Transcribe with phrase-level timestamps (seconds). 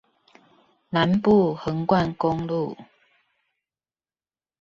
[0.89, 2.75] 南部橫貫公路